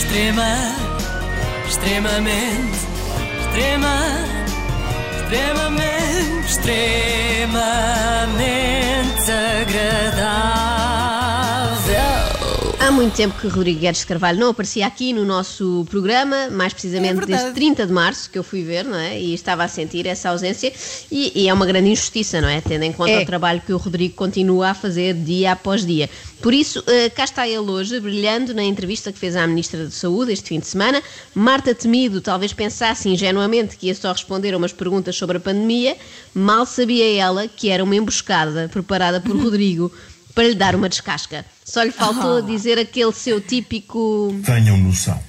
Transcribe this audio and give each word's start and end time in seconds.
Extrema, 0.00 0.56
extremamente, 1.66 2.78
extrema, 3.38 3.96
extremamente, 5.20 6.40
extremamente 6.46 7.60
agradável. 9.30 10.49
Muito 13.00 13.16
tempo 13.16 13.34
que 13.40 13.48
Rodrigo 13.48 13.80
Guedes 13.80 14.02
de 14.02 14.06
Carvalho 14.06 14.38
não 14.38 14.50
aparecia 14.50 14.86
aqui 14.86 15.14
no 15.14 15.24
nosso 15.24 15.86
programa, 15.88 16.50
mais 16.50 16.74
precisamente 16.74 17.22
É 17.22 17.24
desde 17.24 17.52
30 17.52 17.86
de 17.86 17.92
março, 17.94 18.28
que 18.28 18.38
eu 18.38 18.44
fui 18.44 18.62
ver, 18.62 18.84
não 18.84 18.98
é? 18.98 19.18
E 19.18 19.32
estava 19.32 19.64
a 19.64 19.68
sentir 19.68 20.06
essa 20.06 20.28
ausência. 20.28 20.70
E, 21.10 21.32
e 21.34 21.48
é 21.48 21.54
uma 21.54 21.64
grande 21.64 21.88
injustiça, 21.88 22.42
não 22.42 22.48
é? 22.48 22.60
Tendo 22.60 22.82
em 22.82 22.92
conta 22.92 23.12
É. 23.12 23.22
o 23.22 23.24
trabalho 23.24 23.62
que 23.64 23.72
o 23.72 23.78
Rodrigo 23.78 24.14
continua 24.16 24.68
a 24.68 24.74
fazer 24.74 25.14
dia 25.14 25.52
após 25.52 25.86
dia. 25.86 26.10
Por 26.42 26.52
isso, 26.52 26.84
eh, 26.86 27.08
cá 27.08 27.24
está 27.24 27.48
ele 27.48 27.58
hoje, 27.58 27.98
brilhando 28.00 28.52
na 28.52 28.62
entrevista 28.62 29.10
que 29.10 29.18
fez 29.18 29.34
à 29.34 29.46
Ministra 29.46 29.84
da 29.84 29.90
Saúde 29.90 30.32
este 30.32 30.50
fim 30.50 30.60
de 30.60 30.66
semana. 30.66 31.02
Marta 31.34 31.74
Temido 31.74 32.20
talvez 32.20 32.52
pensasse 32.52 33.08
ingenuamente 33.08 33.78
que 33.78 33.86
ia 33.86 33.94
só 33.94 34.12
responder 34.12 34.52
a 34.52 34.58
umas 34.58 34.74
perguntas 34.74 35.16
sobre 35.16 35.38
a 35.38 35.40
pandemia. 35.40 35.96
Mal 36.34 36.66
sabia 36.66 37.18
ela 37.18 37.48
que 37.48 37.70
era 37.70 37.82
uma 37.82 37.96
emboscada 37.96 38.68
preparada 38.68 39.22
por 39.22 39.36
Rodrigo 39.42 39.90
para 40.34 40.48
lhe 40.48 40.54
dar 40.54 40.74
uma 40.74 40.88
descasca. 40.88 41.44
Só 41.64 41.82
lhe 41.82 41.92
faltou 41.92 42.42
dizer 42.42 42.78
aquele 42.78 43.12
seu 43.12 43.40
típico. 43.40 44.34
Tenham 44.44 44.76
noção. 44.78 45.20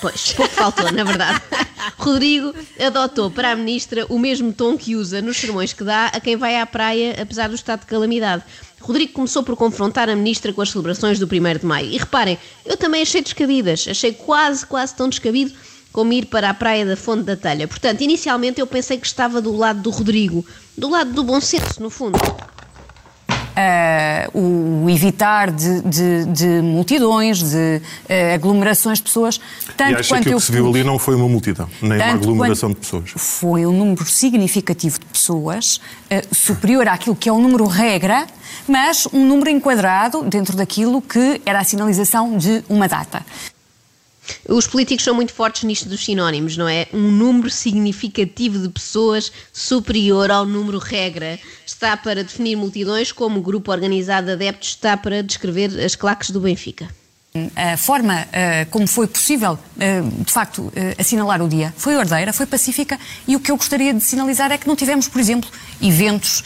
Pois, 0.00 0.32
pouco 0.32 0.52
faltou, 0.52 0.90
na 0.92 1.02
verdade. 1.04 1.40
Rodrigo 1.98 2.54
adotou 2.78 3.30
para 3.30 3.52
a 3.52 3.56
ministra 3.56 4.06
o 4.08 4.18
mesmo 4.18 4.52
tom 4.52 4.76
que 4.76 4.94
usa 4.94 5.20
nos 5.20 5.36
sermões 5.36 5.72
que 5.72 5.82
dá 5.82 6.06
a 6.06 6.20
quem 6.20 6.36
vai 6.36 6.60
à 6.60 6.66
praia, 6.66 7.16
apesar 7.20 7.48
do 7.48 7.54
estado 7.54 7.80
de 7.80 7.86
calamidade. 7.86 8.44
Rodrigo 8.80 9.12
começou 9.12 9.42
por 9.42 9.56
confrontar 9.56 10.08
a 10.08 10.14
ministra 10.14 10.52
com 10.52 10.60
as 10.60 10.70
celebrações 10.70 11.18
do 11.18 11.26
1 11.26 11.58
de 11.58 11.66
maio. 11.66 11.90
E 11.90 11.98
reparem, 11.98 12.38
eu 12.64 12.76
também 12.76 13.02
achei 13.02 13.22
descabidas, 13.22 13.86
achei 13.88 14.12
quase, 14.12 14.64
quase 14.64 14.94
tão 14.94 15.08
descabido 15.08 15.52
como 15.90 16.12
ir 16.12 16.26
para 16.26 16.50
a 16.50 16.54
praia 16.54 16.84
da 16.84 16.96
Fonte 16.96 17.22
da 17.22 17.36
Telha. 17.36 17.66
Portanto, 17.66 18.02
inicialmente 18.02 18.60
eu 18.60 18.66
pensei 18.66 18.98
que 18.98 19.06
estava 19.06 19.40
do 19.40 19.56
lado 19.56 19.80
do 19.80 19.90
Rodrigo, 19.90 20.44
do 20.76 20.90
lado 20.90 21.12
do 21.12 21.22
bom 21.22 21.40
senso, 21.40 21.82
no 21.82 21.88
fundo. 21.88 22.18
Ah, 23.66 24.28
o 24.34 24.86
evitar 24.90 25.50
de, 25.50 25.80
de- 25.82 26.24
de 26.26 26.46
multidões, 26.62 27.42
de 27.42 27.80
ah, 28.08 28.34
aglomerações 28.34 28.98
de 28.98 29.04
pessoas, 29.04 29.40
tanto 29.76 29.92
e 29.92 29.94
acha 30.00 30.08
quanto 30.14 30.22
que 30.24 30.28
o 30.28 30.32
eu 30.32 30.38
que 30.38 30.44
se 30.44 30.52
viu 30.52 30.68
ali 30.68 30.84
não 30.84 30.98
foi 30.98 31.14
uma 31.14 31.26
multidão, 31.28 31.68
nem 31.80 31.96
uma 31.98 32.12
aglomeração 32.12 32.68
de 32.70 32.76
pessoas. 32.76 33.10
Foi 33.16 33.64
um 33.64 33.72
número 33.72 34.04
significativo 34.04 34.98
de 34.98 35.06
pessoas, 35.06 35.80
eh, 36.10 36.22
superior 36.30 36.86
àquilo 36.88 37.16
que 37.16 37.28
é 37.28 37.32
o 37.32 37.38
número 37.38 37.66
regra, 37.66 38.26
mas 38.68 39.06
um 39.12 39.26
número 39.26 39.48
enquadrado 39.50 40.22
dentro 40.24 40.56
daquilo 40.56 41.00
que 41.00 41.40
era 41.46 41.60
a 41.60 41.64
sinalização 41.64 42.36
de 42.36 42.62
uma 42.68 42.86
data. 42.86 43.24
Os 44.48 44.66
políticos 44.66 45.04
são 45.04 45.14
muito 45.14 45.32
fortes 45.32 45.64
nisto 45.64 45.88
dos 45.88 46.04
sinónimos, 46.04 46.56
não 46.56 46.68
é? 46.68 46.86
Um 46.92 47.10
número 47.10 47.50
significativo 47.50 48.58
de 48.58 48.68
pessoas 48.68 49.32
superior 49.52 50.30
ao 50.30 50.44
número 50.44 50.78
regra 50.78 51.38
está 51.66 51.96
para 51.96 52.22
definir 52.22 52.56
multidões, 52.56 53.12
como 53.12 53.38
o 53.38 53.42
grupo 53.42 53.70
organizado 53.70 54.26
de 54.26 54.32
adeptos 54.32 54.70
está 54.70 54.96
para 54.96 55.22
descrever 55.22 55.78
as 55.84 55.94
claques 55.94 56.30
do 56.30 56.40
Benfica. 56.40 56.88
A 57.56 57.76
forma 57.76 58.28
eh, 58.32 58.64
como 58.70 58.86
foi 58.86 59.08
possível, 59.08 59.58
eh, 59.80 60.02
de 60.02 60.32
facto, 60.32 60.72
eh, 60.76 60.94
assinalar 60.96 61.42
o 61.42 61.48
dia 61.48 61.74
foi 61.76 61.96
ordeira, 61.96 62.32
foi 62.32 62.46
pacífica 62.46 62.96
e 63.26 63.34
o 63.34 63.40
que 63.40 63.50
eu 63.50 63.56
gostaria 63.56 63.92
de 63.92 64.00
sinalizar 64.00 64.52
é 64.52 64.56
que 64.56 64.68
não 64.68 64.76
tivemos, 64.76 65.08
por 65.08 65.20
exemplo, 65.20 65.50
eventos 65.82 66.44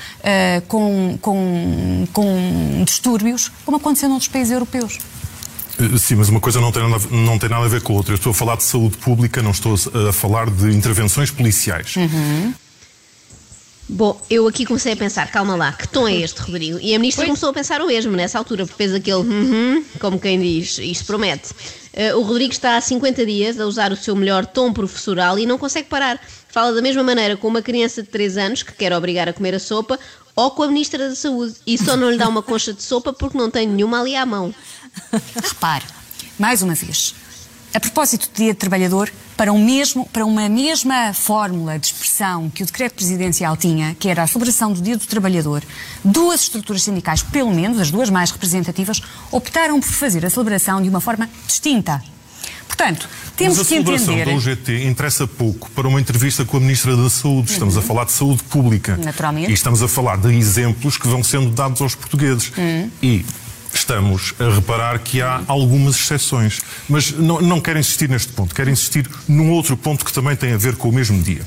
com, 0.67 1.19
com, 1.21 2.09
com 2.11 2.85
distúrbios, 2.87 3.53
como 3.67 3.77
aconteceu 3.77 4.09
noutros 4.09 4.29
países 4.29 4.51
europeus. 4.51 4.99
Eh, 5.79 5.99
Sim, 5.99 6.17
mas 6.17 6.29
uma 6.29 6.41
coisa 6.41 6.61
não 6.61 6.73
tem, 6.73 6.83
nada, 6.83 6.95
a 6.97 6.99
ver- 6.99 7.13
não 7.13 7.39
tem 7.39 7.49
nada 7.49 7.65
a 7.65 7.69
ver 7.69 7.81
com 7.83 7.93
a 7.93 7.97
outra. 7.97 8.13
Eu 8.13 8.17
estou 8.17 8.31
a 8.31 8.35
falar 8.35 8.57
de 8.57 8.65
saúde 8.65 8.97
pública, 8.99 9.43
não 9.43 9.51
estou 9.53 9.75
a 10.09 10.13
falar 10.13 10.51
de 10.51 10.71
intervenções 10.75 11.31
policiais. 11.31 11.95
Bom, 13.91 14.21
eu 14.29 14.47
aqui 14.47 14.67
comecei 14.67 14.93
a 14.93 14.97
pensar, 14.97 15.31
calma 15.31 15.57
lá, 15.57 15.73
que 15.73 15.89
tom 15.89 16.07
é 16.07 16.15
este, 16.17 16.41
Rodrigo? 16.43 16.79
E 16.79 16.95
a 16.95 16.99
ministra 16.99 17.25
começou 17.25 17.49
a 17.49 17.53
pensar 17.55 17.81
o 17.81 17.87
mesmo 17.87 18.13
nessa 18.13 18.37
altura, 18.39 18.67
porque 18.67 18.77
fez 18.77 18.93
aquele 18.95 19.21
hum, 19.23 19.83
como 19.99 20.19
quem 20.21 20.39
diz, 20.39 20.77
isto 20.79 21.07
promete. 21.07 21.49
Eh, 21.95 22.15
o 22.15 22.21
Rodrigo 22.21 22.53
está 22.53 22.77
há 22.77 22.81
50 22.83 23.25
dias 23.25 23.59
a 23.59 23.65
usar 23.67 23.91
o 23.91 23.97
seu 23.97 24.15
melhor 24.15 24.45
tom 24.45 24.75
professoral 24.75 25.39
e 25.39 25.47
não 25.47 25.57
consegue 25.57 25.89
parar. 25.89 26.21
Fala 26.51 26.75
da 26.75 26.83
mesma 26.83 27.03
maneira 27.03 27.35
com 27.39 27.49
uma 27.49 27.63
criança 27.63 28.03
de 28.03 28.11
3 28.11 28.37
anos 28.37 28.63
que 28.63 28.73
quer 28.73 28.93
obrigar 28.93 29.27
a 29.27 29.33
comer 29.33 29.55
a 29.55 29.59
sopa 29.59 29.99
ou 30.37 30.51
com 30.51 30.65
a 30.65 30.69
ministra 30.69 31.09
da 31.09 31.15
Saúde 31.15 31.55
e 31.67 31.79
só 31.79 31.97
não 31.97 32.11
lhe 32.11 32.19
dá 32.19 32.29
uma 32.29 32.43
concha 32.43 32.75
de 32.75 32.83
sopa 32.83 33.13
porque 33.15 33.39
não 33.39 33.51
tem 33.51 33.67
nenhuma 33.67 34.01
ali 34.03 34.15
à 34.15 34.27
mão. 34.27 34.55
Repare, 35.43 35.85
mais 36.39 36.63
uma 36.63 36.75
vez, 36.75 37.15
a 37.73 37.81
propósito 37.81 38.31
do 38.31 38.37
Dia 38.37 38.55
do 38.55 38.57
Trabalhador, 38.57 39.13
para, 39.37 39.53
um 39.53 39.65
mesmo, 39.65 40.07
para 40.07 40.25
uma 40.25 40.49
mesma 40.49 41.13
fórmula 41.13 41.79
de 41.79 41.87
expressão 41.87 42.51
que 42.51 42.63
o 42.63 42.67
decreto 42.67 42.95
presidencial 42.95 43.57
tinha, 43.57 43.95
que 43.95 44.09
era 44.09 44.23
a 44.23 44.27
celebração 44.27 44.73
do 44.73 44.81
Dia 44.81 44.97
do 44.97 45.07
Trabalhador, 45.07 45.63
duas 46.05 46.43
estruturas 46.43 46.83
sindicais, 46.83 47.23
pelo 47.23 47.53
menos 47.53 47.79
as 47.79 47.91
duas 47.91 48.11
mais 48.11 48.31
representativas, 48.31 49.01
optaram 49.31 49.81
por 49.81 49.91
fazer 49.91 50.25
a 50.25 50.31
celebração 50.31 50.83
de 50.83 50.89
uma 50.89 51.01
forma 51.01 51.29
distinta. 51.47 52.03
Portanto, 52.67 53.09
temos 53.37 53.59
Mas 53.59 53.67
a 53.67 53.69
que 53.69 53.75
celebração 53.75 54.15
entender. 54.15 54.31
da 54.31 54.37
UGT 54.37 54.85
interessa 54.85 55.27
pouco 55.27 55.71
para 55.71 55.89
uma 55.89 56.01
entrevista 56.01 56.45
com 56.45 56.57
a 56.57 56.61
Ministra 56.61 56.97
da 56.97 57.11
Saúde. 57.11 57.51
Estamos 57.51 57.77
a 57.77 57.83
falar 57.83 58.05
de 58.05 58.13
saúde 58.13 58.43
pública. 58.45 58.95
Uhum. 58.97 59.05
Naturalmente. 59.05 59.51
E 59.51 59.55
estamos 59.55 59.83
a 59.83 59.89
falar 59.89 60.17
de 60.17 60.35
exemplos 60.35 60.97
que 60.97 61.09
vão 61.09 61.23
sendo 61.23 61.51
dados 61.51 61.81
aos 61.81 61.95
portugueses. 61.95 62.53
Uhum. 62.57 62.91
E 63.03 63.25
estamos 63.73 64.35
a 64.39 64.55
reparar 64.55 64.99
que 65.01 65.21
há 65.21 65.43
algumas 65.47 65.97
exceções. 65.97 66.61
Mas 66.89 67.13
não, 67.13 67.41
não 67.41 67.61
quero 67.61 67.79
insistir 67.79 68.09
neste 68.09 68.33
ponto. 68.33 68.55
Quero 68.55 68.71
insistir 68.71 69.09
num 69.29 69.51
outro 69.51 69.77
ponto 69.77 70.05
que 70.05 70.13
também 70.13 70.37
tem 70.37 70.53
a 70.53 70.59
ver 70.59 70.77
com 70.77 70.89
o 70.89 70.93
mesmo 70.93 71.23
dia. 71.23 71.43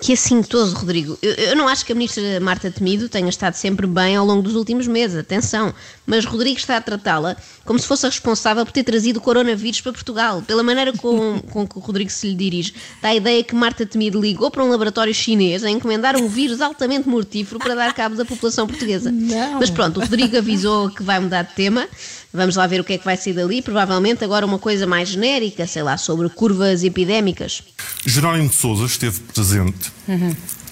Que 0.00 0.14
assintoso, 0.14 0.74
Rodrigo. 0.76 1.18
Eu, 1.20 1.32
eu 1.32 1.56
não 1.56 1.68
acho 1.68 1.84
que 1.84 1.92
a 1.92 1.94
ministra 1.94 2.40
Marta 2.40 2.70
Temido 2.70 3.08
tenha 3.08 3.28
estado 3.28 3.54
sempre 3.54 3.86
bem 3.86 4.16
ao 4.16 4.24
longo 4.24 4.42
dos 4.42 4.54
últimos 4.54 4.86
meses, 4.86 5.18
atenção. 5.18 5.74
Mas 6.06 6.24
Rodrigo 6.24 6.58
está 6.58 6.78
a 6.78 6.80
tratá-la 6.80 7.36
como 7.64 7.78
se 7.78 7.86
fosse 7.86 8.06
a 8.06 8.08
responsável 8.08 8.64
por 8.64 8.72
ter 8.72 8.82
trazido 8.82 9.18
o 9.18 9.22
coronavírus 9.22 9.80
para 9.80 9.92
Portugal. 9.92 10.42
Pela 10.42 10.62
maneira 10.62 10.92
com, 10.92 11.38
com 11.50 11.68
que 11.68 11.78
o 11.78 11.80
Rodrigo 11.80 12.10
se 12.10 12.28
lhe 12.28 12.34
dirige, 12.34 12.74
dá 13.00 13.10
a 13.10 13.14
ideia 13.14 13.44
que 13.44 13.54
Marta 13.54 13.84
Temido 13.86 14.20
ligou 14.20 14.50
para 14.50 14.64
um 14.64 14.70
laboratório 14.70 15.14
chinês 15.14 15.62
a 15.62 15.70
encomendar 15.70 16.16
um 16.16 16.26
vírus 16.26 16.60
altamente 16.60 17.08
mortífero 17.08 17.60
para 17.60 17.74
dar 17.74 17.94
cabo 17.94 18.16
da 18.16 18.24
população 18.24 18.66
portuguesa. 18.66 19.12
Mas 19.58 19.70
pronto, 19.70 19.98
o 19.98 20.00
Rodrigo 20.00 20.36
avisou 20.36 20.90
que 20.90 21.02
vai 21.02 21.20
mudar 21.20 21.42
de 21.42 21.54
tema. 21.54 21.86
Vamos 22.32 22.54
lá 22.54 22.66
ver 22.66 22.80
o 22.80 22.84
que 22.84 22.92
é 22.92 22.98
que 22.98 23.04
vai 23.04 23.16
sair 23.16 23.32
dali. 23.32 23.60
Provavelmente 23.60 24.24
agora 24.24 24.46
uma 24.46 24.58
coisa 24.58 24.86
mais 24.86 25.08
genérica, 25.08 25.66
sei 25.66 25.82
lá, 25.82 25.96
sobre 25.96 26.28
curvas 26.28 26.84
epidémicas. 26.84 27.62
Jerónimo 28.06 28.48
de 28.48 28.54
Sousa 28.54 28.86
esteve 28.86 29.20
presente, 29.20 29.89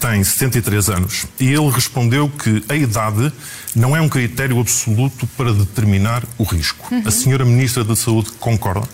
tem 0.00 0.22
73 0.22 0.88
anos, 0.90 1.26
e 1.38 1.46
ele 1.46 1.70
respondeu 1.70 2.28
que 2.28 2.64
a 2.68 2.74
idade 2.74 3.32
não 3.74 3.96
é 3.96 4.00
um 4.00 4.08
critério 4.08 4.58
absoluto 4.60 5.26
para 5.36 5.52
determinar 5.52 6.24
o 6.36 6.44
risco. 6.44 6.88
A 7.04 7.10
senhora 7.10 7.44
Ministra 7.44 7.84
da 7.84 7.94
Saúde 7.96 8.30
concorda? 8.38 8.88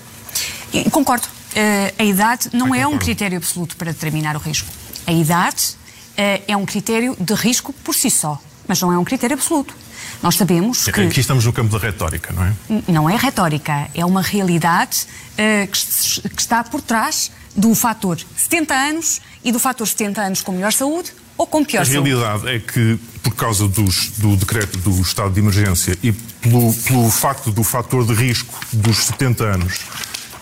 E 0.72 0.88
Concordo. 0.90 1.26
Eh, 1.54 1.94
a 1.98 2.04
idade 2.04 2.50
não 2.52 2.74
é 2.74 2.80
um 2.80 2.90
concordo. 2.92 3.04
critério 3.04 3.38
absoluto 3.38 3.76
para 3.76 3.92
determinar 3.92 4.34
o 4.34 4.40
risco. 4.40 4.68
A 5.06 5.12
idade 5.12 5.76
eh, 6.16 6.42
é 6.48 6.56
um 6.56 6.66
critério 6.66 7.16
de 7.20 7.32
risco 7.34 7.72
por 7.72 7.94
si 7.94 8.10
só, 8.10 8.40
mas 8.66 8.80
não 8.80 8.92
é 8.92 8.98
um 8.98 9.04
critério 9.04 9.34
absoluto. 9.36 9.74
Nós 10.22 10.36
sabemos 10.36 10.84
que 10.84 11.00
Aqui 11.00 11.20
estamos 11.20 11.44
no 11.44 11.52
campo 11.52 11.78
da 11.78 11.84
retórica, 11.86 12.32
não 12.32 12.44
é? 12.44 12.52
não 12.88 13.10
é 13.10 13.16
retórica, 13.16 13.88
é 13.94 14.04
uma 14.04 14.20
realidade 14.22 15.06
eh, 15.38 15.68
que, 15.70 16.28
que 16.28 16.40
está 16.42 16.64
por 16.64 16.80
trás 16.80 17.30
do 17.56 17.75
fator 17.75 18.19
70 18.37 18.75
anos 18.75 19.20
e 19.44 19.53
do 19.53 19.59
fator 19.59 19.87
70 19.87 20.20
anos 20.22 20.42
com 20.42 20.53
melhor 20.53 20.72
saúde 20.72 21.12
ou 21.37 21.47
com 21.47 21.65
pior 21.65 21.82
A 21.82 21.84
saúde. 21.84 22.09
realidade 22.10 22.48
é 22.48 22.59
que, 22.59 22.98
por 23.22 23.34
causa 23.34 23.66
dos- 23.69 24.10
do 24.19 24.37
decreto 24.37 24.78
do 24.78 25.00
estado 25.00 25.32
de 25.32 25.41
emergência 25.41 25.97
e 26.03 26.12
pelo, 26.12 26.72
pelo 26.72 27.10
facto 27.10 27.50
do 27.50 27.62
fator 27.64 28.06
de 28.06 28.14
risco 28.14 28.54
dos 28.72 28.97
70 29.06 29.44
anos, 29.44 29.81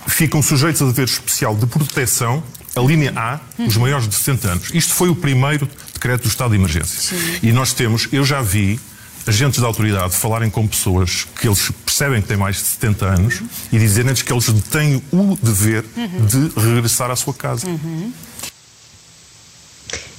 ficam 0.07 0.43
sujeitos 0.43 0.83
a 0.83 0.87
dever 0.87 1.05
especial 1.07 1.55
de 1.57 1.67
proteção, 1.67 2.43
a 2.75 2.81
linha 2.81 3.13
A, 3.17 3.41
os 3.59 3.77
maiores 3.77 4.09
de 4.09 4.15
60 4.15 4.49
anos. 4.49 4.71
Isto 4.75 4.95
foi 4.95 5.09
o 5.09 5.15
primeiro 5.15 5.69
decreto 5.95 6.23
do 6.23 6.29
estado 6.29 6.51
de 6.51 6.57
emergência. 6.57 7.17
E 7.43 7.53
nós 7.53 7.73
temos, 7.73 8.09
eu 8.13 8.25
já 8.25 8.41
vi 8.43 8.81
agentes 9.27 9.61
da 9.61 9.67
autoridade 9.67 10.15
falarem 10.17 10.51
com 10.51 10.67
pessoas 10.67 11.27
que 11.41 11.47
eles 11.47 11.71
percebem 12.03 12.21
que 12.21 12.29
têm 12.29 12.37
mais 12.37 12.57
de 12.57 12.63
70 12.63 13.07
anos 13.07 13.43
e 13.73 13.79
dizerem-lhes 13.79 14.23
que 14.23 14.33
eles 14.33 14.47
têm 14.71 15.03
o 15.13 15.39
dever 15.41 15.85
de 16.27 16.61
regressar 16.61 17.11
à 17.13 17.17
sua 17.17 17.33
casa. 17.33 17.69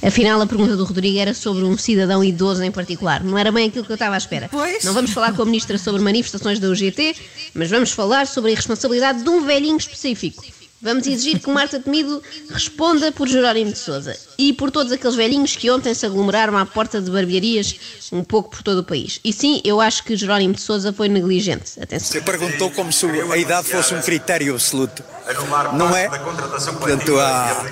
Afinal, 0.02 0.40
a 0.40 0.46
pergunta 0.46 0.76
do 0.76 0.84
Rodrigo 0.84 1.18
era 1.18 1.34
sobre 1.34 1.64
um 1.64 1.76
cidadão 1.76 2.24
idoso 2.24 2.62
em 2.62 2.70
particular. 2.70 3.22
Não 3.22 3.36
era 3.36 3.52
bem 3.52 3.68
aquilo 3.68 3.84
que 3.84 3.92
eu 3.92 3.94
estava 3.94 4.14
à 4.14 4.18
espera. 4.18 4.48
Pois. 4.50 4.84
Não 4.84 4.94
vamos 4.94 5.12
falar 5.12 5.34
com 5.34 5.42
a 5.42 5.44
ministra 5.44 5.76
sobre 5.76 6.00
manifestações 6.02 6.58
da 6.58 6.68
UGT, 6.68 7.16
mas 7.54 7.70
vamos 7.70 7.90
falar 7.92 8.26
sobre 8.26 8.50
a 8.50 8.52
irresponsabilidade 8.52 9.22
de 9.22 9.28
um 9.28 9.44
velhinho 9.44 9.76
específico. 9.76 10.42
Vamos 10.84 11.06
exigir 11.06 11.40
que 11.40 11.48
Marta 11.48 11.80
Temido 11.80 12.22
responda 12.50 13.10
por 13.10 13.26
Jerónimo 13.26 13.72
de 13.72 13.78
Sousa 13.78 14.14
e 14.36 14.52
por 14.52 14.70
todos 14.70 14.92
aqueles 14.92 15.16
velhinhos 15.16 15.56
que 15.56 15.70
ontem 15.70 15.94
se 15.94 16.04
aglomeraram 16.04 16.58
à 16.58 16.66
porta 16.66 17.00
de 17.00 17.10
barbearias 17.10 17.74
um 18.12 18.22
pouco 18.22 18.50
por 18.50 18.62
todo 18.62 18.80
o 18.80 18.84
país. 18.84 19.18
E 19.24 19.32
sim, 19.32 19.62
eu 19.64 19.80
acho 19.80 20.04
que 20.04 20.14
Jerónimo 20.14 20.52
de 20.52 20.60
Sousa 20.60 20.92
foi 20.92 21.08
negligente. 21.08 21.80
Atenção. 21.80 22.12
Você 22.12 22.20
perguntou 22.20 22.70
como 22.70 22.92
se 22.92 23.06
a 23.06 23.36
idade 23.38 23.66
fosse 23.68 23.94
um 23.94 24.02
critério 24.02 24.52
absoluto. 24.52 25.02
Não 25.72 25.96
é? 25.96 26.06
Portanto, 26.08 27.18
há, 27.18 27.64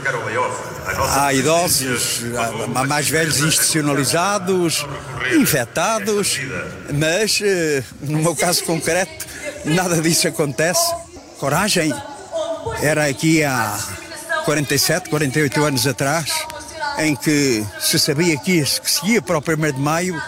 há 1.27 1.35
idosos, 1.35 2.21
há 2.75 2.87
mais 2.87 3.11
velhos 3.11 3.41
institucionalizados, 3.41 4.87
infectados, 5.39 6.41
mas 6.95 7.41
eh, 7.43 7.85
no 8.01 8.21
meu 8.21 8.35
caso 8.35 8.65
concreto, 8.65 9.27
nada 9.67 10.01
disso 10.01 10.29
acontece. 10.29 10.95
Coragem. 11.39 11.93
Era 12.81 13.07
aqui 13.07 13.43
há 13.45 13.79
47, 14.45 15.09
48 15.11 15.65
anos 15.65 15.87
atrás, 15.87 16.31
em 16.99 17.15
que 17.15 17.65
se 17.81 17.99
sabia 17.99 18.37
que 18.37 18.65
se 18.65 19.07
ia 19.07 19.23
para 19.23 19.39
o 19.39 19.41
1 19.41 19.73
de 19.73 19.81
maio 19.81 20.21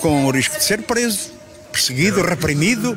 com 0.00 0.26
o 0.26 0.30
risco 0.30 0.56
de 0.56 0.64
ser 0.64 0.82
preso, 0.82 1.32
perseguido, 1.70 2.22
reprimido, 2.22 2.96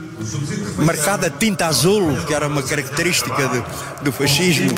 marcada 0.78 1.30
tinta 1.30 1.68
azul, 1.68 2.16
que 2.26 2.34
era 2.34 2.48
uma 2.48 2.64
característica 2.64 3.48
de, 3.48 4.04
do 4.04 4.12
fascismo. 4.12 4.74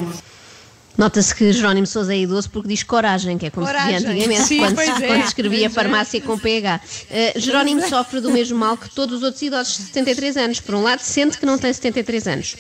Nota-se 0.98 1.36
que 1.36 1.52
Jerónimo 1.52 1.86
Sousa 1.86 2.14
é 2.14 2.20
idoso 2.20 2.50
porque 2.50 2.70
diz 2.70 2.84
coragem, 2.84 3.38
que 3.38 3.48
é 3.48 3.50
como 3.50 3.66
Coragem. 3.66 4.00
se 4.00 4.06
dizia 4.06 4.14
antigamente, 4.14 4.48
Sim, 4.48 4.60
quando, 4.60 4.80
é, 4.80 5.08
quando 5.08 5.24
escrevia 5.26 5.66
é. 5.66 5.70
farmácia 5.70 6.22
com 6.22 6.40
PH. 6.40 6.80
Uh, 6.80 7.40
Jerónimo 7.40 7.88
sofre 7.88 8.22
do 8.22 8.32
mesmo 8.32 8.58
mal 8.58 8.78
que 8.78 8.90
todos 8.90 9.18
os 9.18 9.24
outros 9.24 9.42
idosos 9.42 9.78
de 9.78 9.84
73 9.88 10.38
anos. 10.38 10.60
Por 10.62 10.76
um 10.76 10.84
lado, 10.84 11.02
sente 11.02 11.38
que 11.38 11.46
não 11.46 11.58
tem 11.58 11.74
73 11.74 12.28
anos. 12.28 12.56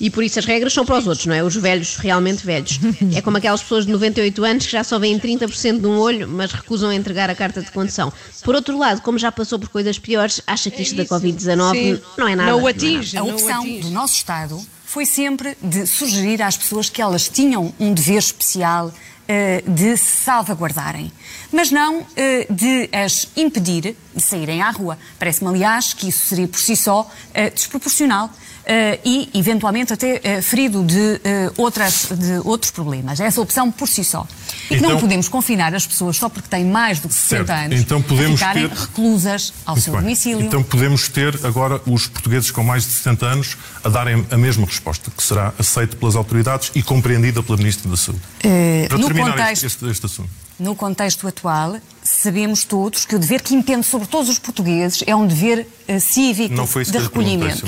E 0.00 0.08
por 0.08 0.24
isso 0.24 0.38
as 0.38 0.46
regras 0.46 0.72
são 0.72 0.84
para 0.84 0.96
os 0.98 1.06
outros, 1.06 1.26
não 1.26 1.34
é? 1.34 1.44
Os 1.44 1.54
velhos, 1.54 1.96
realmente 1.96 2.44
velhos. 2.44 2.80
É 3.14 3.20
como 3.20 3.36
aquelas 3.36 3.60
pessoas 3.62 3.86
de 3.86 3.92
98 3.92 4.44
anos 4.44 4.66
que 4.66 4.72
já 4.72 4.82
só 4.84 4.98
veem 4.98 5.18
30% 5.18 5.80
de 5.80 5.86
um 5.86 5.98
olho, 5.98 6.28
mas 6.28 6.52
recusam 6.52 6.90
a 6.90 6.94
entregar 6.94 7.28
a 7.28 7.34
carta 7.34 7.60
de 7.60 7.70
condução. 7.70 8.12
Por 8.42 8.54
outro 8.54 8.78
lado, 8.78 9.02
como 9.02 9.18
já 9.18 9.30
passou 9.30 9.58
por 9.58 9.68
coisas 9.68 9.98
piores, 9.98 10.40
acha 10.46 10.70
que 10.70 10.82
isto 10.82 10.96
da 10.96 11.04
Covid-19 11.04 11.72
Sim. 11.72 12.00
não 12.16 12.28
é 12.28 12.36
nada. 12.36 12.50
Não 12.50 12.58
o 12.58 12.60
não 12.62 12.68
é 12.68 12.72
nada. 12.72 12.86
atinge. 12.86 13.16
A 13.16 13.24
opção 13.24 13.60
atinge. 13.60 13.80
do 13.82 13.90
nosso 13.90 14.14
Estado 14.14 14.60
foi 14.84 15.04
sempre 15.04 15.56
de 15.62 15.86
sugerir 15.86 16.40
às 16.42 16.56
pessoas 16.56 16.88
que 16.88 17.02
elas 17.02 17.28
tinham 17.28 17.72
um 17.78 17.92
dever 17.92 18.18
especial 18.18 18.92
eh, 19.28 19.62
de 19.64 19.96
se 19.96 20.24
salvaguardarem, 20.24 21.12
mas 21.52 21.70
não 21.70 22.04
eh, 22.16 22.48
de 22.50 22.88
as 22.92 23.28
impedir 23.36 23.94
de 24.12 24.20
saírem 24.20 24.60
à 24.60 24.70
rua. 24.70 24.98
Parece-me, 25.20 25.48
aliás, 25.48 25.94
que 25.94 26.08
isso 26.08 26.26
seria 26.26 26.48
por 26.48 26.58
si 26.58 26.74
só 26.74 27.08
eh, 27.32 27.50
desproporcional. 27.50 28.28
Eh, 28.72 29.00
e, 29.04 29.28
eventualmente, 29.34 29.92
até 29.92 30.20
eh, 30.22 30.40
ferido 30.40 30.84
de, 30.84 31.20
eh, 31.24 31.50
outras, 31.56 32.06
de 32.16 32.40
outros 32.44 32.70
problemas. 32.70 33.18
Essa 33.18 33.40
opção 33.40 33.68
por 33.72 33.88
si 33.88 34.04
só. 34.04 34.24
E 34.70 34.76
que 34.76 34.80
não 34.80 34.90
Então- 34.90 35.00
podemos 35.00 35.28
confinar 35.28 35.74
as 35.74 35.84
pessoas 35.84 36.16
só 36.16 36.28
porque 36.28 36.48
têm 36.48 36.64
mais 36.64 37.00
do 37.00 37.08
que 37.08 37.14
60 37.14 37.46
Certo. 37.46 37.50
anos 37.64 37.80
Então 37.80 38.00
podemos 38.00 38.38
ficarem 38.38 38.68
ter- 38.68 38.76
reclusas 38.78 39.52
ao 39.66 39.74
Muito 39.74 39.84
seu 39.84 39.92
bem. 39.94 40.02
domicílio. 40.02 40.40
Então 40.46 40.62
podemos 40.62 41.08
ter 41.08 41.40
agora 41.44 41.80
os 41.84 42.06
portugueses 42.06 42.52
com 42.52 42.62
mais 42.62 42.84
de 42.84 42.90
60 42.92 43.26
anos 43.26 43.56
a 43.82 43.88
darem 43.88 44.24
a 44.30 44.36
mesma 44.36 44.64
resposta, 44.66 45.10
que 45.10 45.22
será 45.22 45.52
aceita 45.58 45.96
pelas 45.96 46.14
autoridades 46.14 46.70
e 46.74 46.82
compreendida 46.82 47.42
pela 47.42 47.58
Ministra 47.58 47.90
da 47.90 47.96
Saúde. 47.96 48.22
Eh, 48.44 48.86
Para 48.88 48.98
no 48.98 49.06
terminar 49.06 49.30
contexto- 49.32 49.66
este, 49.66 49.84
este, 49.84 49.90
este 49.90 50.06
assunto. 50.06 50.30
No 50.60 50.76
contexto 50.76 51.26
atual, 51.26 51.78
sabemos 52.04 52.64
todos 52.64 53.04
que 53.04 53.16
o 53.16 53.18
dever 53.18 53.42
que 53.42 53.54
impende 53.54 53.84
sobre 53.86 54.06
todos 54.06 54.28
os 54.28 54.38
portugueses 54.38 55.02
é 55.06 55.16
um 55.16 55.26
dever 55.26 55.66
eh, 55.88 55.98
cívico 55.98 56.54
Não 56.54 56.66
foi 56.66 56.82
isso 56.82 56.92
de 56.92 56.98
recolhimento. 56.98 57.66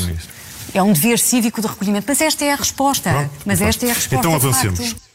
É 0.74 0.82
um 0.82 0.92
dever 0.92 1.18
cívico 1.18 1.60
de 1.60 1.66
recolhimento. 1.66 2.06
Mas 2.08 2.20
esta 2.20 2.44
é 2.44 2.52
a 2.52 2.56
resposta. 2.56 3.10
Pronto, 3.10 3.30
Mas 3.44 3.60
muito 3.60 3.68
esta 3.68 3.86
é 3.86 3.90
a 3.90 3.94
resposta. 3.94 4.16
Então 4.16 4.34
avancemos. 4.34 4.78
Pronto, 4.78 5.12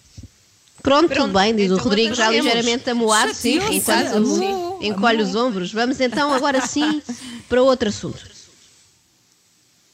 Pronto, 1.09 1.13
tudo 1.13 1.33
bem, 1.33 1.53
diz 1.53 1.69
o 1.69 1.73
então 1.73 1.83
Rodrigo 1.83 2.15
já 2.15 2.29
ligeiramente 2.29 2.89
amoado, 2.89 3.33
sim, 3.33 3.59
enquanto 3.71 4.15
amor, 4.15 4.79
encolhe 4.81 5.21
os 5.21 5.35
ombros. 5.35 5.73
Vamos 5.73 5.99
então 5.99 6.31
agora 6.31 6.65
sim 6.65 7.01
para 7.49 7.61
outro 7.61 7.89
assunto. 7.89 8.37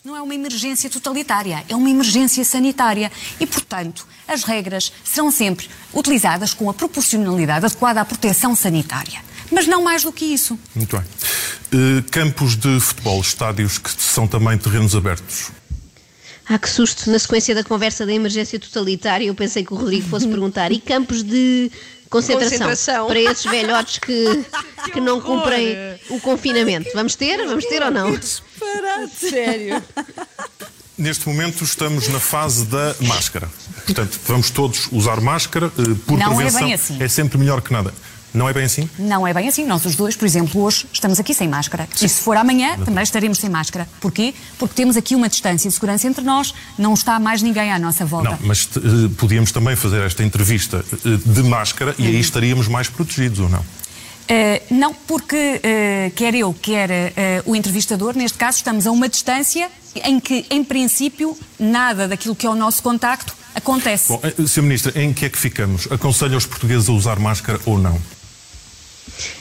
Não 0.04 0.18
é 0.18 0.22
uma 0.22 0.36
emergência 0.36 0.90
totalitária, 0.90 1.64
é 1.70 1.76
uma 1.76 1.90
emergência 1.90 2.44
sanitária. 2.44 3.10
E, 3.40 3.48
portanto, 3.48 4.06
as 4.28 4.44
regras 4.44 4.92
serão 5.02 5.32
sempre 5.32 5.70
utilizadas 5.94 6.54
com 6.54 6.70
a 6.70 6.74
proporcionalidade 6.74 7.66
adequada 7.66 8.02
à 8.02 8.06
proteção 8.06 8.54
sanitária. 8.54 9.24
Mas 9.50 9.66
não 9.66 9.82
mais 9.82 10.04
do 10.04 10.12
que 10.12 10.26
isso. 10.26 10.60
Muito 10.76 10.98
bem. 10.98 11.06
Eh, 11.74 12.04
campos 12.12 12.56
de 12.56 12.80
futebol, 12.80 13.20
estádios 13.20 13.78
que 13.80 13.90
são 13.98 14.28
também 14.28 14.58
terrenos 14.58 14.96
abertos. 14.96 15.50
Ah, 16.48 16.60
que 16.60 16.70
susto! 16.70 17.10
Na 17.10 17.18
sequência 17.18 17.56
da 17.56 17.64
conversa 17.64 18.06
da 18.06 18.14
emergência 18.14 18.60
totalitária, 18.60 19.26
eu 19.26 19.34
pensei 19.34 19.64
que 19.66 19.74
o 19.74 19.78
Rodrigo 19.78 20.08
fosse 20.08 20.28
perguntar 20.28 20.72
e 20.72 20.80
campos 20.80 21.24
de 21.24 21.72
concentração, 22.10 22.50
Concentração. 22.60 23.08
para 23.08 23.20
esses 23.20 23.46
velhotes 23.46 23.98
que, 23.98 24.46
que 24.94 25.00
não 25.02 25.18
horror! 25.18 25.38
cumprem 25.40 25.76
o 26.10 26.20
confinamento. 26.20 26.90
Vamos 26.94 27.16
ter? 27.16 27.38
Vamos 27.48 27.66
ter 27.66 27.82
ou 27.82 27.90
não? 27.90 28.20
Sério. 29.18 29.82
Neste 30.96 31.28
momento 31.28 31.64
estamos 31.64 32.08
na 32.10 32.20
fase 32.20 32.66
da 32.66 32.96
máscara. 33.02 33.50
Portanto, 33.86 34.20
vamos 34.28 34.52
todos 34.52 34.88
usar 34.92 35.20
máscara 35.22 35.72
eh, 35.80 35.96
por 36.06 36.20
Não 36.20 36.34
é 36.34 36.36
prevenção. 36.36 36.62
bem 36.66 36.74
assim. 36.74 37.02
É 37.02 37.08
sempre 37.08 37.38
melhor 37.40 37.62
que 37.62 37.74
nada. 37.74 37.92
Não 38.34 38.50
é 38.50 38.54
bem 38.54 38.64
assim? 38.64 38.90
Não 38.98 39.28
é 39.28 39.34
bem 39.34 39.48
assim. 39.48 39.66
Nós 39.66 39.86
os 39.86 39.96
dois, 39.96 40.16
por 40.16 40.26
exemplo, 40.26 40.62
hoje 40.62 40.86
estamos 40.92 41.20
aqui 41.20 41.34
sem 41.34 41.48
máscara. 41.48 41.88
E 42.02 42.10
se 42.10 42.22
for 42.22 42.36
amanhã, 42.36 42.78
também 42.84 43.04
estaremos 43.04 43.38
sem 43.38 43.50
máscara. 43.50 43.88
Porquê? 44.00 44.34
Porque 44.58 44.74
temos 44.74 44.98
aqui 44.98 45.16
uma 45.16 45.30
distância 45.30 45.70
de 45.70 45.74
segurança 45.74 46.08
entre 46.08 46.24
nós, 46.24 46.54
não 46.78 46.94
está 46.94 47.20
mais 47.20 47.42
ninguém 47.42 47.72
à 47.72 47.78
nossa 47.78 48.06
volta. 48.06 48.32
Não, 48.32 48.40
mas 48.42 48.70
eh, 48.76 48.80
podíamos 49.18 49.52
também 49.52 49.76
fazer 49.76 50.02
esta 50.04 50.24
entrevista 50.24 50.84
eh, 51.06 51.18
de 51.26 51.44
máscara 51.44 51.96
e 51.98 52.08
aí 52.08 52.20
estaríamos 52.20 52.68
mais 52.68 52.90
protegidos, 52.90 53.40
ou 53.40 53.50
não? 53.50 53.64
Eh, 54.28 54.62
não, 54.72 54.94
porque 54.94 55.60
eh, 55.62 56.12
quer 56.16 56.34
eu, 56.34 56.54
quer 56.54 56.90
eh, 56.90 57.44
o 57.46 57.56
entrevistador, 57.56 58.16
neste 58.16 58.38
caso, 58.38 58.58
estamos 58.58 58.88
a 58.88 58.92
uma 58.92 59.10
distância 59.10 59.70
em 59.96 60.20
que, 60.20 60.46
em 60.50 60.64
princípio, 60.64 61.38
nada 61.60 62.08
daquilo 62.08 62.36
que 62.36 62.48
é 62.48 62.50
o 62.50 62.56
nosso 62.56 62.82
contacto 62.82 63.36
acontece. 63.54 64.08
Bom, 64.08 64.22
Sr. 64.48 64.62
Ministro, 64.64 65.00
em 65.00 65.14
que 65.14 65.26
é 65.26 65.30
que 65.30 65.38
ficamos? 65.38 65.92
Aconselha 65.92 66.38
os 66.38 66.46
portugueses 66.46 66.90
a 66.90 66.94
usar 66.94 67.20
máscara 67.20 67.60
ou 67.66 67.78
não? 67.78 68.00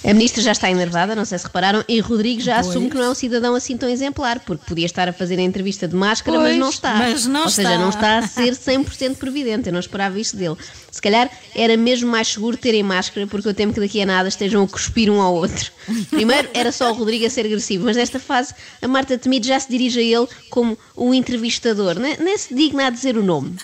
A 0.04 0.12
ministra 0.12 0.42
já 0.42 0.50
está 0.52 0.68
enervada, 0.68 1.14
não 1.14 1.24
sei 1.24 1.38
se 1.38 1.44
repararam, 1.44 1.84
e 1.88 2.00
Rodrigo 2.00 2.40
já 2.40 2.56
assume 2.58 2.90
que 2.90 2.96
não 2.96 3.04
é 3.04 3.10
um 3.10 3.14
cidadão 3.14 3.54
assim 3.54 3.76
tão 3.76 3.88
exemplar, 3.88 4.40
porque 4.40 4.64
podia 4.66 4.84
estar 4.84 5.08
a 5.08 5.12
fazer 5.12 5.38
a 5.38 5.42
entrevista 5.42 5.86
de 5.86 5.94
máscara, 5.94 6.38
mas 6.38 6.48
Pois, 6.48 6.58
não 6.58 6.68
está. 6.70 6.94
mas 6.94 7.26
não 7.26 7.42
Ou 7.44 7.48
seja, 7.48 7.68
está. 7.70 7.80
não 7.80 7.88
está 7.88 8.18
a 8.18 8.26
ser 8.26 8.52
100% 8.52 9.16
previdente, 9.16 9.68
eu 9.68 9.72
não 9.72 9.78
esperava 9.78 10.18
isto 10.18 10.36
dele. 10.36 10.56
Se 10.90 11.00
calhar 11.00 11.30
era 11.54 11.76
mesmo 11.76 12.10
mais 12.10 12.28
seguro 12.28 12.56
terem 12.56 12.82
máscara, 12.82 13.26
porque 13.28 13.46
eu 13.48 13.54
temo 13.54 13.72
que 13.72 13.80
daqui 13.80 14.02
a 14.02 14.06
nada 14.06 14.28
estejam 14.28 14.64
a 14.64 14.68
cuspir 14.68 15.08
um 15.08 15.20
ao 15.20 15.34
outro. 15.34 15.70
Primeiro 16.10 16.48
era 16.52 16.72
só 16.72 16.90
o 16.90 16.94
Rodrigo 16.94 17.24
a 17.24 17.30
ser 17.30 17.46
agressivo, 17.46 17.84
mas 17.84 17.96
nesta 17.96 18.18
fase 18.18 18.54
a 18.82 18.88
Marta 18.88 19.16
Temido 19.16 19.46
já 19.46 19.58
se 19.60 19.68
dirige 19.70 20.00
a 20.00 20.02
ele 20.02 20.26
como 20.50 20.76
o 20.96 21.14
entrevistador, 21.14 21.98
nem, 21.98 22.16
nem 22.18 22.36
se 22.36 22.52
digna 22.54 22.88
a 22.88 22.90
dizer 22.90 23.16
o 23.16 23.22
nome. 23.22 23.56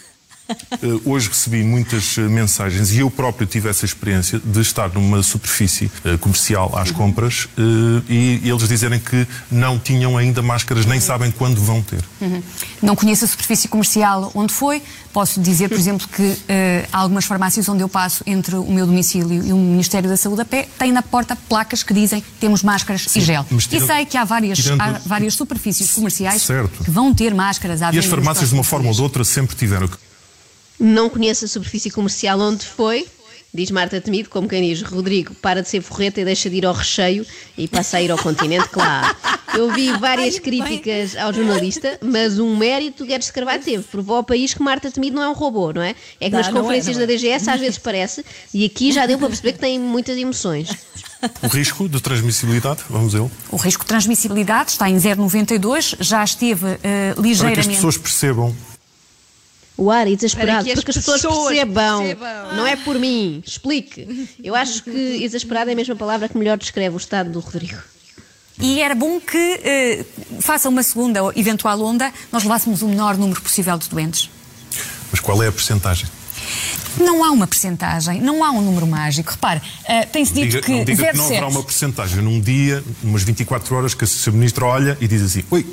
Eh, 0.49 1.01
Hoje 1.05 1.29
recebi 1.29 1.63
muitas 1.63 2.17
eh, 2.19 2.23
mensagens 2.23 2.93
e 2.93 2.99
eu 3.01 3.11
próprio 3.11 3.47
tive 3.47 3.69
essa 3.69 3.85
experiência 3.85 4.41
de 4.43 4.61
estar 4.61 4.89
numa 4.91 5.23
superfície 5.23 5.91
eh, 6.05 6.17
comercial 6.17 6.73
às 6.77 6.91
compras 6.91 7.49
e 8.09 8.41
eles 8.45 8.69
dizerem 8.69 8.99
que 8.99 9.27
não 9.51 9.79
tinham 9.79 10.17
ainda 10.17 10.41
máscaras, 10.43 10.87
nem 10.87 11.01
sabem 11.01 11.31
quando 11.31 11.61
vão 11.61 11.83
ter. 11.83 12.03
Uhum. 12.21 12.43
Não 12.83 12.97
conheço 12.97 13.25
a 13.25 13.29
superfície 13.29 13.69
comercial 13.69 14.31
onde 14.35 14.53
foi. 14.53 14.83
Posso 15.13 15.41
dizer, 15.41 15.69
por 15.69 15.79
exemplo, 15.79 16.07
que 16.09 16.37
há 16.93 16.99
algumas 16.99 17.25
farmácias 17.25 17.69
onde 17.69 17.83
eu 17.83 17.89
passo 17.89 18.23
entre 18.27 18.55
o 18.57 18.71
meu 18.71 18.87
domicílio 18.87 19.45
e 19.45 19.53
o 19.53 19.57
Ministério 19.57 20.09
da 20.09 20.17
Saúde 20.17 20.43
a 20.43 20.45
pé, 20.45 20.69
têm 20.79 20.93
na 20.93 21.03
porta 21.03 21.37
placas 21.49 21.83
que 21.83 21.93
dizem 21.93 22.23
temos 22.41 22.63
máscaras 22.63 23.07
e 23.17 23.21
gel. 23.21 23.45
e 23.51 23.81
sei 23.81 24.05
que 24.07 24.17
há 24.17 24.25
várias, 24.25 24.59
tirando- 24.59 24.81
há 24.81 24.93
várias 25.05 25.35
superfícies 25.35 25.91
comerciais 25.93 26.43
Certo. 26.43 26.85
que 26.85 26.91
vão 26.91 27.13
ter 27.15 27.35
máscaras 27.35 27.83
à 27.83 27.93
E 27.93 27.99
as 27.99 28.07
farmácias, 28.07 28.51
de 28.51 28.55
uma 28.55 28.65
forma 28.65 28.89
ou 28.89 28.95
de 28.95 29.03
outra, 29.03 29.25
sempre 29.25 29.57
tiveram. 29.57 29.89
Não 30.79 31.09
conheço 31.11 31.45
a 31.45 31.49
superfície 31.49 31.91
comercial 31.91 32.39
onde 32.41 32.65
foi, 32.65 33.07
diz 33.53 33.71
Marta 33.71 34.01
Temido, 34.01 34.29
como 34.29 34.47
quem 34.49 34.63
diz, 34.63 34.83
Rodrigo, 34.83 35.35
para 35.37 35.63
de 35.63 35.69
ser 35.69 35.81
forreta 35.81 36.21
e 36.21 36.25
deixa 36.25 36.49
de 36.49 36.57
ir 36.57 36.67
ao 36.67 36.75
recheio 36.75 37.27
e 37.57 37.67
passa 37.67 37.97
a 37.97 38.03
ir 38.03 38.11
ao 38.11 38.19
continente, 38.19 38.69
claro. 38.69 39.17
Eu 39.55 39.73
vi 39.73 39.91
várias 39.99 40.39
críticas 40.39 41.17
ao 41.17 41.33
jornalista, 41.33 41.99
mas 42.03 42.39
um 42.39 42.55
mérito 42.57 43.05
Guedes 43.05 43.29
de 43.29 43.33
Carvalho 43.33 43.63
teve. 43.63 43.83
Provou 43.85 44.17
ao 44.17 44.23
país 44.23 44.55
que 44.55 44.63
Marta 44.63 44.91
Temido 44.91 45.17
não 45.17 45.23
é 45.23 45.29
um 45.29 45.33
robô, 45.33 45.73
não 45.73 45.83
é? 45.83 45.95
É 46.21 46.27
que 46.27 46.31
Não, 46.31 46.39
nas 46.39 46.49
é, 46.49 46.53
conferências 46.53 46.97
é. 46.97 47.01
da 47.01 47.07
DGS 47.07 47.51
às 47.51 47.59
vezes 47.61 47.79
parece, 47.79 48.25
e 48.55 48.65
aqui 48.65 48.93
já 48.93 49.07
deu 49.07 49.19
para 49.19 49.29
perceber 49.29 49.55
que 49.55 49.59
tem 49.59 49.79
muitas 49.81 50.17
emoções. 50.17 50.69
O 51.43 51.49
risco 51.49 51.89
de 51.89 52.01
transmissibilidade, 52.01 52.83
vamos 52.89 53.13
vê-lo, 53.13 53.29
O 53.51 53.57
risco 53.57 53.83
de 53.83 53.89
transmissibilidade 53.89 54.71
está 54.71 54.89
em 54.89 54.97
0,92, 54.97 55.97
já 55.99 56.23
esteve 56.23 56.67
eh, 56.67 56.79
para 56.79 57.15
que 57.15 57.19
as 57.19 57.27
ligeiramente. 57.27 57.69
pessoas 57.71 57.97
percebam. 57.99 58.55
O 59.79 59.93
ar 59.93 60.09
é 60.09 60.11
exasperado, 60.11 60.65
Para 60.65 60.65
que 60.65 60.71
as 60.73 60.75
porque 60.75 60.91
as 60.91 60.97
pessoas, 60.97 61.23
pessoas 61.23 61.49
percebam. 61.49 61.99
percebam. 62.01 62.57
Não 62.57 62.67
é 62.67 62.75
por 62.75 62.99
mim. 62.99 63.41
Explique. 63.47 64.29
Eu 64.43 64.57
acho 64.57 64.83
que 64.83 64.91
exasperado 64.91 65.71
é 65.71 65.73
a 65.73 65.77
mesma 65.77 65.95
palavra 65.95 66.29
que 66.29 66.37
melhor 66.37 66.59
descreve 66.59 66.97
o 66.97 66.99
estado 66.99 67.31
do 67.31 67.39
Rodrigo. 67.39 67.79
E 68.61 68.81
era 68.81 68.93
bom 68.97 69.21
que, 69.21 69.39
eh, 69.63 70.05
faça 70.41 70.69
uma 70.69 70.83
segunda 70.83 71.21
eventual 71.37 71.81
onda, 71.81 72.13
nós 72.33 72.43
levássemos 72.43 72.83
o 72.83 72.89
menor 72.89 73.17
número 73.17 73.41
possível 73.41 73.79
de 73.79 73.89
doentes. 73.89 74.29
Mas 75.13 75.21
qual 75.21 75.41
é 75.45 75.47
a 75.47 75.53
percentagem? 75.53 76.09
Não 76.99 77.23
há 77.25 77.31
uma 77.31 77.47
percentagem, 77.47 78.21
não 78.21 78.43
há 78.43 78.51
um 78.51 78.61
número 78.61 78.85
mágico. 78.87 79.31
Repare, 79.31 79.61
uh, 79.61 80.07
tem-se 80.11 80.33
dito 80.33 80.47
Diga, 80.47 80.63
que 80.63 80.73
não 80.73 80.85
diga 80.85 81.13
que 81.13 81.17
não 81.17 81.25
0,7 81.25 81.37
haverá 81.37 81.47
uma 81.47 81.63
percentagem. 81.63 82.21
Num 82.21 82.41
dia, 82.41 82.83
umas 83.05 83.23
24 83.23 83.77
horas, 83.77 83.95
que 83.95 84.03
a 84.03 84.07
Sra. 84.07 84.33
Ministra 84.33 84.65
olha 84.67 84.99
e 85.01 85.07
diz 85.07 85.23
assim: 85.23 85.45
Oi, 85.51 85.65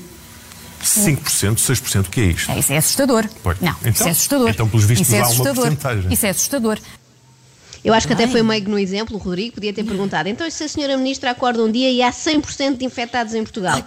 5%, 0.84 1.56
6%, 1.58 2.08
o 2.08 2.10
que 2.10 2.22
é 2.22 2.26
isto? 2.26 2.52
É, 2.52 2.60
isso 2.60 2.74
é 2.74 2.78
assustador. 2.78 3.28
Pois. 3.44 3.60
Não, 3.62 3.72
isso 3.72 3.88
Então- 3.88 4.08
é 4.08 4.10
assustador. 4.12 4.50
então, 4.50 4.70
pelos 4.70 4.86
vistos, 4.86 5.08
isso 5.08 5.16
é 5.16 5.20
há 5.20 5.24
uma 5.24 5.32
assustador. 5.32 6.12
Isso 6.12 6.26
é 6.26 6.30
assustador. 6.30 6.80
Eu 7.84 7.94
acho 7.94 8.08
que 8.08 8.14
até 8.14 8.28
foi 8.28 8.42
meio 8.42 8.68
no 8.68 8.80
exemplo, 8.80 9.16
o 9.16 9.20
Rodrigo 9.20 9.54
podia 9.56 9.72
ter 9.72 9.84
perguntado. 9.84 10.28
Então, 10.28 10.50
se 10.50 10.64
a 10.64 10.68
senhora 10.68 10.98
ministra 10.98 11.30
acorda 11.32 11.64
um 11.64 11.72
dia 11.72 11.92
e 11.92 12.02
há 12.02 12.12
100% 12.12 12.78
de 12.78 12.86
infectados 12.86 13.34
em 13.36 13.44
Portugal. 13.44 13.80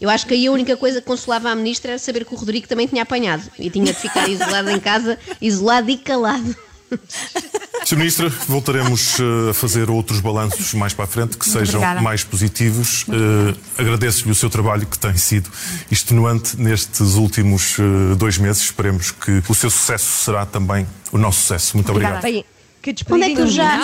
Eu 0.00 0.08
acho 0.10 0.26
que 0.26 0.34
aí 0.34 0.46
a 0.46 0.50
única 0.52 0.76
coisa 0.76 1.00
que 1.00 1.06
consolava 1.06 1.50
a 1.50 1.54
ministra 1.54 1.92
era 1.92 1.98
saber 1.98 2.24
que 2.24 2.34
o 2.34 2.36
Rodrigo 2.36 2.66
também 2.66 2.86
tinha 2.86 3.02
apanhado 3.02 3.42
e 3.58 3.68
tinha 3.70 3.84
de 3.84 3.92
ficar 3.94 4.26
isolado 4.28 4.70
em 4.70 4.80
casa, 4.80 5.18
isolado 5.40 5.90
e 5.90 5.96
calado. 5.98 6.56
Sra. 7.90 7.98
Ministra, 7.98 8.28
voltaremos 8.46 9.18
eh, 9.18 9.50
a 9.50 9.54
fazer 9.54 9.90
outros 9.90 10.20
balanços 10.20 10.74
mais 10.74 10.94
para 10.94 11.06
a 11.06 11.08
frente 11.08 11.36
que 11.36 11.44
sejam 11.44 11.80
obrigada. 11.80 12.00
mais 12.00 12.22
positivos. 12.22 13.04
Eh, 13.08 13.54
Agradeço-lhe 13.78 14.30
o 14.30 14.34
seu 14.34 14.48
trabalho 14.48 14.86
que 14.86 14.96
tem 14.98 15.16
sido 15.16 15.50
extenuante 15.90 16.56
nestes 16.56 17.14
últimos 17.14 17.76
eh, 17.80 18.14
dois 18.14 18.38
meses. 18.38 18.62
Esperemos 18.62 19.10
que 19.10 19.42
o 19.48 19.54
seu 19.54 19.70
sucesso 19.70 20.24
será 20.24 20.46
também 20.46 20.86
o 21.10 21.18
nosso 21.18 21.40
sucesso. 21.40 21.76
Muito 21.76 21.90
obrigado. 21.90 22.18
Obrigada. 22.18 22.32
Bem, 22.32 22.44
que 22.80 22.92
despedida 22.92 23.24
Onde 23.26 23.32
é 23.32 23.34
que 23.34 23.42
eu 23.42 23.46
já. 23.48 23.78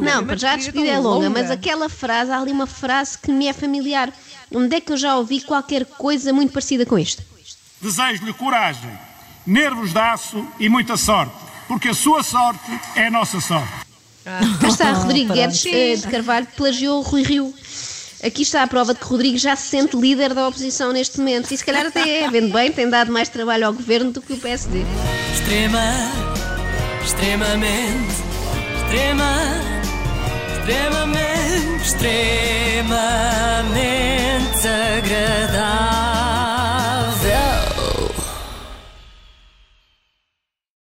Não, 0.00 0.26
para 0.26 0.36
já 0.36 0.52
a 0.52 0.56
despedida 0.56 0.88
é 0.88 0.98
longa, 0.98 1.30
mas 1.30 1.50
aquela 1.50 1.88
frase, 1.88 2.32
há 2.32 2.38
ali 2.40 2.50
uma 2.50 2.66
frase 2.66 3.16
que 3.16 3.30
me 3.30 3.46
é 3.46 3.52
familiar. 3.52 4.12
Onde 4.52 4.76
é 4.76 4.80
que 4.80 4.92
eu 4.92 4.96
já 4.96 5.16
ouvi 5.16 5.40
qualquer 5.40 5.84
coisa 5.84 6.32
muito 6.32 6.52
parecida 6.52 6.84
com 6.84 6.98
isto? 6.98 7.22
Desejo-lhe 7.80 8.32
coragem, 8.32 8.90
nervos 9.46 9.92
de 9.92 9.98
aço 9.98 10.46
e 10.58 10.68
muita 10.68 10.96
sorte, 10.96 11.34
porque 11.68 11.88
a 11.88 11.94
sua 11.94 12.22
sorte 12.22 12.70
é 12.96 13.06
a 13.06 13.10
nossa 13.10 13.40
sorte. 13.40 13.72
Ah. 14.26 14.40
Está, 14.66 14.90
então, 14.90 15.02
Rodrigo 15.02 15.34
Guedes 15.34 15.66
eh, 15.66 15.96
de 15.96 16.06
Carvalho 16.08 16.46
plagiou 16.56 17.02
Rui 17.02 17.22
Rio. 17.22 17.54
Aqui 18.24 18.42
está 18.42 18.62
a 18.62 18.66
prova 18.66 18.94
de 18.94 19.00
que 19.00 19.06
Rodrigo 19.06 19.36
já 19.36 19.54
se 19.54 19.68
sente 19.68 19.96
líder 19.96 20.32
da 20.32 20.48
oposição 20.48 20.92
neste 20.92 21.18
momento. 21.18 21.52
E 21.52 21.58
se 21.58 21.64
calhar 21.64 21.84
até 21.86 22.22
é, 22.22 22.30
vendo 22.30 22.50
bem, 22.52 22.72
tem 22.72 22.88
dado 22.88 23.12
mais 23.12 23.28
trabalho 23.28 23.66
ao 23.66 23.72
governo 23.74 24.12
do 24.12 24.22
que 24.22 24.32
o 24.32 24.36
PSD. 24.38 24.82
Extrema, 25.34 25.82
extremamente, 27.04 28.14
extrema, 28.78 29.30
extremamente, 30.58 31.84
extremamente 31.84 32.94
agradável. 34.66 36.13